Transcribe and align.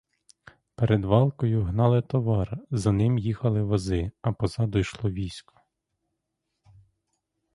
Перед 0.75 1.05
валкою 1.05 1.63
гнали 1.63 2.01
товар, 2.01 2.57
за 2.71 2.91
ним 2.91 3.17
їхали 3.17 3.63
вози, 3.63 4.11
а 4.21 4.31
позаду 4.31 4.79
йшло 4.79 5.09
військо. 5.11 5.61